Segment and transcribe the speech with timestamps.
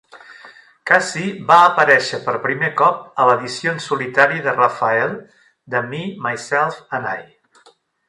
[0.91, 5.17] Casey va aparèixer per primer cop a l'edició en solitari de Raphael
[5.77, 7.75] de Me, Myself and I.